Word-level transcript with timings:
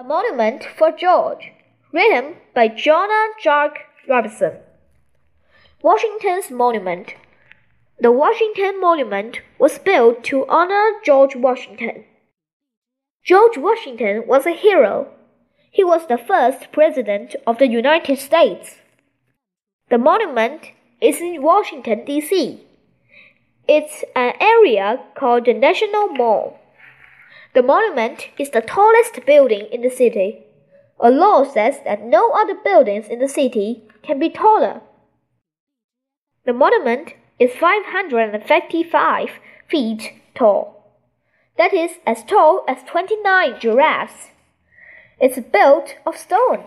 A 0.00 0.02
Monument 0.02 0.64
for 0.78 0.92
George, 0.92 1.52
written 1.92 2.36
by 2.54 2.68
Jonah 2.68 3.34
Jack 3.38 3.80
Robinson. 4.08 4.52
Washington's 5.82 6.50
Monument. 6.50 7.12
The 7.98 8.10
Washington 8.10 8.80
Monument 8.80 9.42
was 9.58 9.78
built 9.78 10.24
to 10.24 10.46
honor 10.48 10.92
George 11.04 11.36
Washington. 11.36 12.04
George 13.22 13.58
Washington 13.58 14.26
was 14.26 14.46
a 14.46 14.52
hero. 14.52 15.08
He 15.70 15.84
was 15.84 16.06
the 16.06 16.16
first 16.16 16.72
president 16.72 17.36
of 17.46 17.58
the 17.58 17.68
United 17.68 18.18
States. 18.18 18.76
The 19.90 19.98
monument 19.98 20.70
is 21.02 21.20
in 21.20 21.42
Washington, 21.42 22.06
D.C. 22.06 22.66
It's 23.68 24.02
an 24.16 24.32
area 24.40 24.98
called 25.14 25.44
the 25.44 25.52
National 25.52 26.08
Mall. 26.08 26.59
The 27.52 27.62
monument 27.62 28.28
is 28.38 28.50
the 28.50 28.60
tallest 28.60 29.26
building 29.26 29.66
in 29.72 29.80
the 29.80 29.90
city. 29.90 30.44
A 31.00 31.10
law 31.10 31.44
says 31.44 31.80
that 31.84 32.04
no 32.04 32.30
other 32.32 32.54
buildings 32.54 33.08
in 33.08 33.18
the 33.18 33.28
city 33.28 33.82
can 34.02 34.20
be 34.20 34.30
taller. 34.30 34.82
The 36.46 36.52
monument 36.52 37.14
is 37.40 37.52
555 37.52 39.30
feet 39.68 40.12
tall. 40.34 40.76
That 41.58 41.74
is 41.74 41.98
as 42.06 42.24
tall 42.24 42.64
as 42.68 42.84
29 42.84 43.58
giraffes. 43.58 44.28
It's 45.18 45.38
built 45.38 45.96
of 46.06 46.16
stone. 46.16 46.64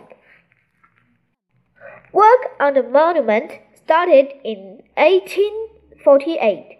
Work 2.11 2.51
on 2.59 2.73
the 2.73 2.83
monument 2.83 3.53
started 3.73 4.33
in 4.43 4.83
1848. 4.97 6.77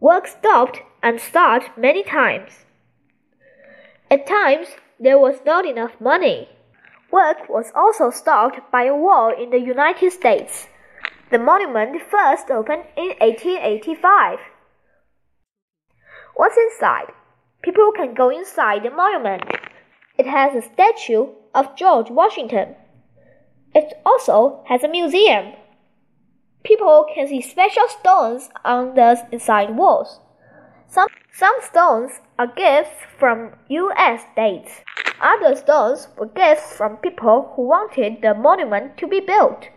Work 0.00 0.26
stopped 0.26 0.80
and 1.02 1.18
started 1.18 1.70
many 1.76 2.02
times. 2.02 2.64
At 4.12 4.26
times, 4.26 4.66
there 5.00 5.18
was 5.18 5.40
not 5.46 5.64
enough 5.64 5.98
money. 5.98 6.50
Work 7.10 7.48
was 7.48 7.72
also 7.74 8.10
stopped 8.10 8.60
by 8.70 8.84
a 8.84 8.94
war 8.94 9.32
in 9.32 9.48
the 9.48 9.58
United 9.58 10.12
States. 10.12 10.68
The 11.30 11.38
monument 11.38 11.96
first 12.10 12.50
opened 12.50 12.84
in 12.94 13.14
1885. 13.20 14.38
What's 16.36 16.58
inside? 16.58 17.14
People 17.62 17.90
can 17.96 18.12
go 18.12 18.28
inside 18.28 18.82
the 18.82 18.90
monument. 18.90 19.44
It 20.18 20.26
has 20.26 20.54
a 20.54 20.60
statue 20.60 21.28
of 21.54 21.74
George 21.74 22.10
Washington. 22.10 22.76
It 23.74 23.94
also 24.04 24.62
has 24.68 24.84
a 24.84 24.88
museum. 24.88 25.54
People 26.64 27.06
can 27.14 27.28
see 27.28 27.40
special 27.40 27.88
stones 27.88 28.50
on 28.62 28.94
the 28.94 29.26
inside 29.32 29.74
walls. 29.74 30.20
Some, 30.92 31.08
some 31.32 31.54
stones 31.62 32.20
are 32.38 32.48
gifts 32.48 32.90
from 33.18 33.52
US 33.68 34.26
states. 34.32 34.82
Other 35.22 35.56
stones 35.56 36.08
were 36.18 36.26
gifts 36.26 36.76
from 36.76 36.98
people 36.98 37.54
who 37.56 37.62
wanted 37.62 38.20
the 38.20 38.34
monument 38.34 38.98
to 38.98 39.06
be 39.06 39.18
built. 39.18 39.70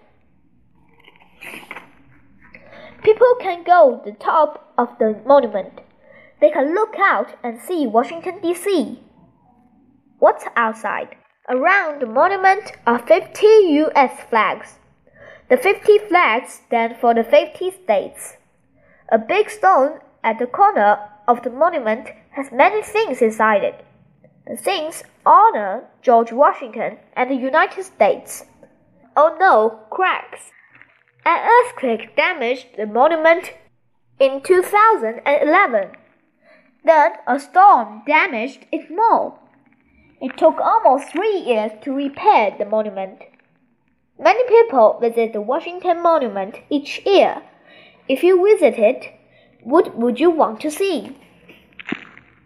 People 3.02 3.36
can 3.40 3.64
go 3.64 4.02
to 4.04 4.12
the 4.12 4.18
top 4.18 4.74
of 4.78 4.90
the 5.00 5.22
monument. 5.26 5.80
They 6.42 6.50
can 6.50 6.74
look 6.74 6.96
out 7.00 7.38
and 7.42 7.62
see 7.62 7.88
Washington, 7.88 8.42
D.C. 8.42 9.00
What's 10.20 10.44
outside? 10.58 11.16
Around 11.48 12.02
the 12.02 12.08
monument 12.08 12.74
are 12.86 13.00
50 13.00 13.48
U.S. 13.86 14.20
flags. 14.30 14.80
The 15.50 15.56
50 15.56 15.98
flags 16.10 16.60
stand 16.66 16.98
for 16.98 17.14
the 17.14 17.24
50 17.24 17.72
states. 17.72 18.36
A 19.10 19.18
big 19.18 19.50
stone 19.50 20.00
at 20.26 20.40
the 20.40 20.48
corner 20.48 20.98
of 21.28 21.44
the 21.44 21.52
monument 21.52 22.10
has 22.32 22.52
many 22.52 22.82
things 22.82 23.22
inside 23.22 23.64
it. 23.64 23.86
The 24.48 24.58
things 24.58 25.04
honor 25.26 25.86
George 26.02 26.32
Washington 26.32 26.98
and 27.16 27.30
the 27.30 27.36
United 27.36 27.84
States. 27.84 28.44
Oh 29.16 29.38
no, 29.40 29.82
cracks! 29.92 30.52
An 31.26 31.48
earthquake 31.48 32.16
damaged 32.16 32.76
the 32.76 32.88
monument 32.88 33.54
in 34.20 34.42
2011. 34.42 35.92
Then 36.84 37.12
a 37.28 37.40
storm 37.40 38.02
damaged 38.06 38.66
it 38.72 38.90
more. 38.90 39.40
It 40.22 40.38
took 40.38 40.60
almost 40.60 41.10
three 41.10 41.38
years 41.38 41.72
to 41.84 41.94
repair 41.94 42.56
the 42.58 42.66
monument. 42.66 43.22
Many 44.20 44.48
people 44.48 44.98
visit 45.00 45.34
the 45.34 45.42
Washington 45.42 46.02
Monument 46.02 46.58
each 46.70 47.02
year. 47.06 47.42
If 48.08 48.24
you 48.24 48.44
visit 48.44 48.80
it, 48.80 49.15
what 49.66 49.98
would 49.98 50.20
you 50.20 50.30
want 50.30 50.62
to 50.62 50.70
see? 50.70 51.18